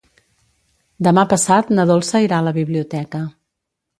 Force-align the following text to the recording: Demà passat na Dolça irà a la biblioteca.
Demà 1.07 1.25
passat 1.33 1.69
na 1.79 1.85
Dolça 1.91 2.21
irà 2.27 2.39
a 2.41 2.47
la 2.47 2.57
biblioteca. 2.57 3.21